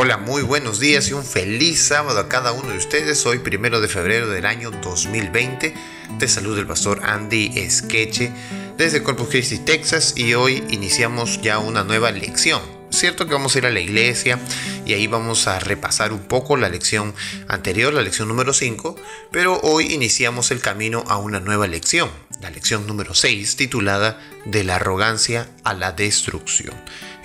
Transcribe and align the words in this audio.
Hola, 0.00 0.16
muy 0.16 0.42
buenos 0.42 0.78
días 0.78 1.08
y 1.08 1.12
un 1.14 1.24
feliz 1.24 1.82
sábado 1.82 2.20
a 2.20 2.28
cada 2.28 2.52
uno 2.52 2.70
de 2.70 2.78
ustedes. 2.78 3.26
Hoy, 3.26 3.40
primero 3.40 3.80
de 3.80 3.88
febrero 3.88 4.28
del 4.28 4.46
año 4.46 4.70
2020. 4.70 5.74
Te 6.20 6.28
saluda 6.28 6.60
el 6.60 6.68
pastor 6.68 7.00
Andy 7.02 7.50
Esqueche 7.56 8.30
desde 8.76 9.02
Corpus 9.02 9.26
Christi, 9.26 9.58
Texas, 9.58 10.14
y 10.16 10.34
hoy 10.34 10.62
iniciamos 10.70 11.42
ya 11.42 11.58
una 11.58 11.82
nueva 11.82 12.12
lección. 12.12 12.62
Cierto 12.90 13.26
que 13.26 13.32
vamos 13.32 13.56
a 13.56 13.58
ir 13.58 13.66
a 13.66 13.72
la 13.72 13.80
iglesia 13.80 14.38
y 14.86 14.92
ahí 14.92 15.08
vamos 15.08 15.48
a 15.48 15.58
repasar 15.58 16.12
un 16.12 16.22
poco 16.28 16.56
la 16.56 16.68
lección 16.68 17.12
anterior, 17.48 17.92
la 17.92 18.02
lección 18.02 18.28
número 18.28 18.54
5, 18.54 18.94
pero 19.32 19.58
hoy 19.64 19.92
iniciamos 19.92 20.52
el 20.52 20.60
camino 20.60 21.02
a 21.08 21.18
una 21.18 21.40
nueva 21.40 21.66
lección, 21.66 22.08
la 22.40 22.50
lección 22.50 22.86
número 22.86 23.14
6, 23.14 23.56
titulada 23.56 24.20
De 24.44 24.62
la 24.62 24.76
arrogancia 24.76 25.48
a 25.64 25.74
la 25.74 25.90
destrucción. 25.90 26.74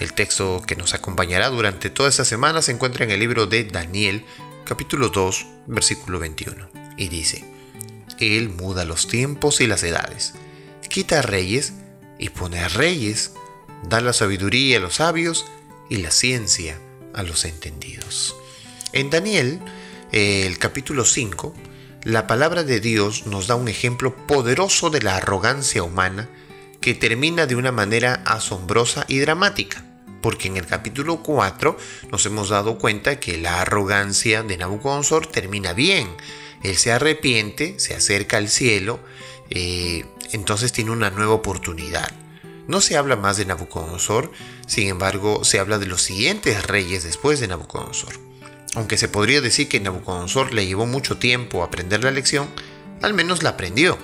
El 0.03 0.11
texto 0.11 0.61
que 0.67 0.75
nos 0.75 0.93
acompañará 0.93 1.47
durante 1.47 1.89
toda 1.89 2.09
esta 2.09 2.25
semana 2.25 2.61
se 2.61 2.73
encuentra 2.73 3.05
en 3.05 3.11
el 3.11 3.21
libro 3.21 3.47
de 3.47 3.63
Daniel, 3.63 4.25
capítulo 4.65 5.07
2, 5.07 5.45
versículo 5.67 6.19
21, 6.19 6.69
y 6.97 7.07
dice, 7.07 7.45
Él 8.19 8.49
muda 8.49 8.83
los 8.83 9.07
tiempos 9.07 9.61
y 9.61 9.65
las 9.65 9.81
edades, 9.81 10.33
quita 10.89 11.21
reyes 11.21 11.71
y 12.19 12.31
pone 12.31 12.59
a 12.59 12.67
reyes, 12.67 13.31
da 13.87 14.01
la 14.01 14.11
sabiduría 14.11 14.75
a 14.75 14.81
los 14.81 14.95
sabios 14.95 15.45
y 15.89 15.95
la 15.95 16.11
ciencia 16.11 16.77
a 17.13 17.23
los 17.23 17.45
entendidos. 17.45 18.35
En 18.91 19.09
Daniel, 19.09 19.61
el 20.11 20.57
capítulo 20.57 21.05
5, 21.05 21.53
la 22.03 22.27
palabra 22.27 22.65
de 22.65 22.81
Dios 22.81 23.25
nos 23.25 23.47
da 23.47 23.55
un 23.55 23.69
ejemplo 23.69 24.13
poderoso 24.27 24.89
de 24.89 25.01
la 25.01 25.15
arrogancia 25.15 25.81
humana 25.81 26.27
que 26.81 26.93
termina 26.93 27.45
de 27.45 27.55
una 27.55 27.71
manera 27.71 28.15
asombrosa 28.25 29.05
y 29.07 29.19
dramática, 29.19 29.85
porque 30.23 30.47
en 30.47 30.55
el 30.55 30.65
capítulo 30.65 31.21
4 31.21 31.77
nos 32.09 32.25
hemos 32.25 32.47
dado 32.49 32.77
cuenta 32.79 33.19
que 33.19 33.37
la 33.37 33.61
arrogancia 33.61 34.41
de 34.41 34.55
Nabucodonosor 34.55 35.27
termina 35.27 35.73
bien. 35.73 36.07
Él 36.63 36.77
se 36.77 36.93
arrepiente, 36.93 37.77
se 37.77 37.93
acerca 37.93 38.37
al 38.37 38.47
cielo, 38.47 39.01
eh, 39.49 40.05
entonces 40.31 40.71
tiene 40.71 40.91
una 40.91 41.09
nueva 41.09 41.33
oportunidad. 41.33 42.09
No 42.69 42.79
se 42.79 42.95
habla 42.95 43.17
más 43.17 43.35
de 43.35 43.45
Nabucodonosor, 43.45 44.31
sin 44.65 44.87
embargo 44.87 45.43
se 45.43 45.59
habla 45.59 45.77
de 45.77 45.87
los 45.87 46.01
siguientes 46.01 46.65
reyes 46.65 47.03
después 47.03 47.41
de 47.41 47.49
Nabucodonosor. 47.49 48.13
Aunque 48.75 48.97
se 48.97 49.09
podría 49.09 49.41
decir 49.41 49.67
que 49.67 49.81
Nabucodonosor 49.81 50.53
le 50.53 50.65
llevó 50.65 50.85
mucho 50.85 51.17
tiempo 51.17 51.63
aprender 51.63 52.01
la 52.01 52.11
lección, 52.11 52.47
al 53.01 53.13
menos 53.13 53.43
la 53.43 53.49
aprendió. 53.49 53.97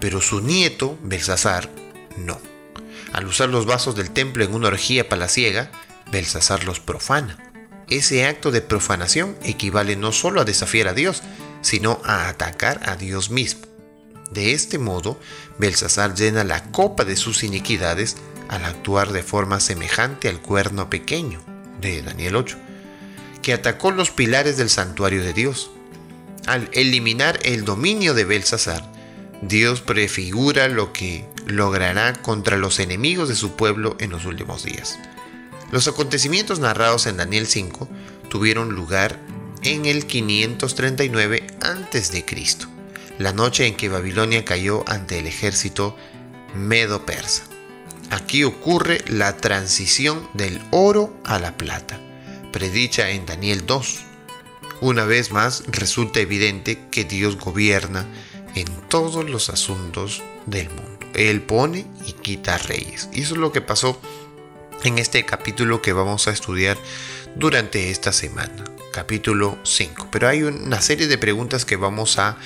Pero 0.00 0.20
su 0.20 0.42
nieto, 0.42 0.98
Belsasar, 1.02 1.70
no. 2.18 2.49
Al 3.12 3.26
usar 3.26 3.48
los 3.48 3.66
vasos 3.66 3.96
del 3.96 4.10
templo 4.10 4.44
en 4.44 4.54
una 4.54 4.68
orgía 4.68 5.08
palaciega, 5.08 5.70
Belsasar 6.10 6.64
los 6.64 6.80
profana. 6.80 7.38
Ese 7.88 8.26
acto 8.26 8.50
de 8.50 8.62
profanación 8.62 9.36
equivale 9.42 9.96
no 9.96 10.12
solo 10.12 10.40
a 10.40 10.44
desafiar 10.44 10.88
a 10.88 10.94
Dios, 10.94 11.22
sino 11.62 12.00
a 12.04 12.28
atacar 12.28 12.80
a 12.88 12.96
Dios 12.96 13.30
mismo. 13.30 13.62
De 14.30 14.52
este 14.52 14.78
modo, 14.78 15.18
Belsasar 15.58 16.14
llena 16.14 16.44
la 16.44 16.70
copa 16.70 17.04
de 17.04 17.16
sus 17.16 17.42
iniquidades 17.42 18.16
al 18.48 18.64
actuar 18.64 19.12
de 19.12 19.22
forma 19.22 19.60
semejante 19.60 20.28
al 20.28 20.40
cuerno 20.40 20.88
pequeño 20.88 21.40
de 21.80 22.02
Daniel 22.02 22.36
8, 22.36 22.56
que 23.42 23.52
atacó 23.52 23.90
los 23.90 24.10
pilares 24.10 24.56
del 24.56 24.70
santuario 24.70 25.22
de 25.22 25.32
Dios. 25.32 25.70
Al 26.46 26.68
eliminar 26.72 27.38
el 27.42 27.64
dominio 27.64 28.14
de 28.14 28.24
Belsasar, 28.24 28.84
Dios 29.42 29.80
prefigura 29.80 30.68
lo 30.68 30.92
que 30.92 31.24
logrará 31.46 32.12
contra 32.12 32.58
los 32.58 32.78
enemigos 32.78 33.28
de 33.28 33.34
su 33.34 33.52
pueblo 33.56 33.96
en 33.98 34.10
los 34.10 34.26
últimos 34.26 34.64
días. 34.64 34.98
Los 35.70 35.88
acontecimientos 35.88 36.58
narrados 36.58 37.06
en 37.06 37.16
Daniel 37.16 37.46
5 37.46 37.88
tuvieron 38.28 38.74
lugar 38.74 39.18
en 39.62 39.86
el 39.86 40.06
539 40.06 41.46
a.C., 41.62 42.24
la 43.18 43.32
noche 43.32 43.66
en 43.66 43.76
que 43.76 43.88
Babilonia 43.88 44.44
cayó 44.44 44.84
ante 44.88 45.18
el 45.18 45.26
ejército 45.26 45.96
medo-persa. 46.54 47.44
Aquí 48.10 48.44
ocurre 48.44 49.04
la 49.06 49.36
transición 49.36 50.28
del 50.34 50.60
oro 50.70 51.14
a 51.24 51.38
la 51.38 51.56
plata, 51.56 52.00
predicha 52.52 53.10
en 53.10 53.26
Daniel 53.26 53.64
2. 53.66 54.00
Una 54.80 55.04
vez 55.04 55.30
más 55.30 55.64
resulta 55.68 56.20
evidente 56.20 56.78
que 56.90 57.04
Dios 57.04 57.36
gobierna 57.36 58.06
en 58.54 58.66
todos 58.88 59.28
los 59.28 59.48
asuntos 59.50 60.22
del 60.46 60.68
mundo. 60.68 60.98
Él 61.14 61.42
pone 61.42 61.86
y 62.06 62.12
quita 62.12 62.58
reyes. 62.58 63.08
Y 63.12 63.22
eso 63.22 63.34
es 63.34 63.40
lo 63.40 63.52
que 63.52 63.60
pasó 63.60 64.00
en 64.84 64.98
este 64.98 65.24
capítulo 65.24 65.82
que 65.82 65.92
vamos 65.92 66.28
a 66.28 66.32
estudiar 66.32 66.78
durante 67.36 67.90
esta 67.90 68.12
semana, 68.12 68.64
capítulo 68.92 69.58
5. 69.64 70.08
Pero 70.10 70.28
hay 70.28 70.42
una 70.42 70.80
serie 70.80 71.06
de 71.06 71.18
preguntas 71.18 71.64
que 71.64 71.76
vamos 71.76 72.18
a 72.18 72.36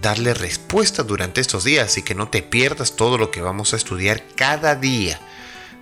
darle 0.00 0.34
respuesta 0.34 1.02
durante 1.02 1.40
estos 1.40 1.64
días 1.64 1.96
y 1.98 2.02
que 2.02 2.14
no 2.14 2.28
te 2.28 2.42
pierdas 2.42 2.96
todo 2.96 3.18
lo 3.18 3.30
que 3.30 3.40
vamos 3.40 3.72
a 3.72 3.76
estudiar 3.76 4.22
cada 4.36 4.74
día. 4.74 5.20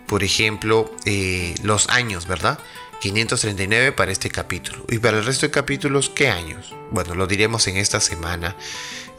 Por 0.07 0.23
ejemplo, 0.23 0.93
eh, 1.05 1.55
los 1.63 1.89
años, 1.89 2.27
¿verdad? 2.27 2.59
539 3.01 3.91
para 3.91 4.13
este 4.13 4.29
capítulo. 4.29 4.85
Y 4.87 4.99
para 4.99 5.17
el 5.17 5.25
resto 5.25 5.45
de 5.45 5.51
capítulos, 5.51 6.09
¿qué 6.09 6.29
años? 6.29 6.73
Bueno, 6.91 7.15
lo 7.15 7.27
diremos 7.27 7.67
en 7.67 7.75
esta 7.75 7.99
semana. 7.99 8.55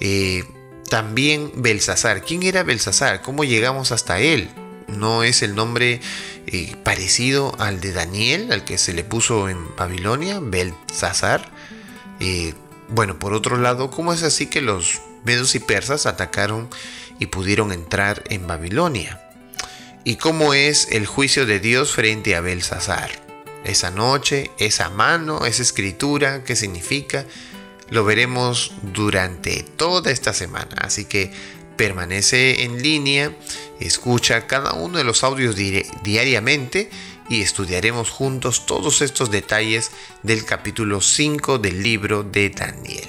Eh, 0.01 0.45
también 0.89 1.51
Belsasar. 1.57 2.23
¿Quién 2.23 2.43
era 2.43 2.63
Belsasar? 2.63 3.23
¿Cómo 3.23 3.45
llegamos 3.45 3.93
hasta 3.93 4.21
él? 4.21 4.51
¿No 4.87 5.23
es 5.23 5.43
el 5.43 5.55
nombre 5.55 6.01
eh, 6.47 6.77
parecido 6.85 7.55
al 7.59 7.81
de 7.81 7.93
Daniel, 7.93 8.53
al 8.53 8.65
que 8.65 8.79
se 8.79 8.93
le 8.93 9.03
puso 9.03 9.49
en 9.49 9.75
Babilonia? 9.77 10.41
Belsasar. 10.41 11.51
Eh, 12.21 12.55
bueno, 12.89 13.19
por 13.19 13.33
otro 13.33 13.57
lado, 13.57 13.91
¿cómo 13.91 14.13
es 14.13 14.23
así 14.23 14.47
que 14.47 14.61
los 14.61 15.01
medos 15.25 15.55
y 15.55 15.59
persas 15.59 16.07
atacaron 16.07 16.69
y 17.19 17.27
pudieron 17.27 17.73
entrar 17.73 18.23
en 18.29 18.47
Babilonia? 18.47 19.21
¿Y 20.05 20.17
cómo 20.17 20.53
es 20.53 20.89
el 20.91 21.07
juicio 21.07 21.47
de 21.47 21.61
Dios 21.61 21.93
frente 21.93 22.37
a 22.37 22.41
Belsasar? 22.41 23.11
Esa 23.65 23.91
noche, 23.91 24.51
esa 24.59 24.91
mano, 24.91 25.47
esa 25.47 25.63
escritura, 25.63 26.45
¿qué 26.45 26.55
significa? 26.55 27.25
Lo 27.91 28.05
veremos 28.05 28.73
durante 28.83 29.63
toda 29.63 30.11
esta 30.11 30.33
semana, 30.33 30.77
así 30.81 31.05
que 31.05 31.33
permanece 31.77 32.63
en 32.65 32.83
línea, 32.83 33.33
escucha 33.81 34.47
cada 34.47 34.73
uno 34.73 34.99
de 34.99 35.05
los 35.05 35.25
audios 35.25 35.57
diariamente 35.57 36.91
y 37.29 37.43
estudiaremos 37.43 38.11
juntos 38.11 38.67
todos 38.67 39.03
estos 39.03 39.31
detalles 39.31 39.91
del 40.23 40.45
capítulo 40.45 41.01
5 41.01 41.59
del 41.59 41.83
libro 41.83 42.23
de 42.23 42.51
Daniel. 42.51 43.09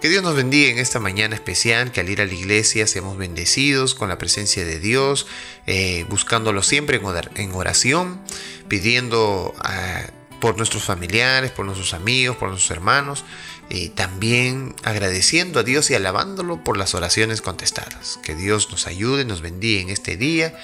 Que 0.00 0.08
Dios 0.08 0.24
nos 0.24 0.34
bendiga 0.34 0.68
en 0.68 0.78
esta 0.78 0.98
mañana 0.98 1.36
especial, 1.36 1.92
que 1.92 2.00
al 2.00 2.10
ir 2.10 2.20
a 2.20 2.26
la 2.26 2.34
iglesia 2.34 2.88
seamos 2.88 3.16
bendecidos 3.16 3.94
con 3.94 4.08
la 4.08 4.18
presencia 4.18 4.64
de 4.64 4.80
Dios, 4.80 5.28
eh, 5.68 6.04
buscándolo 6.08 6.64
siempre 6.64 7.00
en 7.36 7.52
oración, 7.52 8.20
pidiendo 8.66 9.54
ah, 9.60 10.02
por 10.42 10.56
nuestros 10.56 10.82
familiares, 10.82 11.52
por 11.52 11.64
nuestros 11.64 11.94
amigos, 11.94 12.36
por 12.36 12.48
nuestros 12.48 12.72
hermanos, 12.72 13.24
eh, 13.70 13.90
también 13.90 14.74
agradeciendo 14.82 15.60
a 15.60 15.62
Dios 15.62 15.88
y 15.88 15.94
alabándolo 15.94 16.64
por 16.64 16.76
las 16.76 16.96
oraciones 16.96 17.40
contestadas. 17.40 18.18
Que 18.24 18.34
Dios 18.34 18.68
nos 18.72 18.88
ayude, 18.88 19.24
nos 19.24 19.40
bendiga 19.40 19.82
en 19.82 19.90
este 19.90 20.16
día 20.16 20.58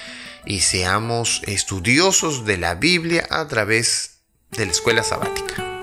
y 0.44 0.62
seamos 0.62 1.43
estudiosos 1.47 2.44
de 2.44 2.59
la 2.59 2.75
Biblia 2.75 3.25
a 3.31 3.47
través 3.47 4.19
de 4.50 4.67
la 4.67 4.72
escuela 4.72 5.05
sabática. 5.05 5.78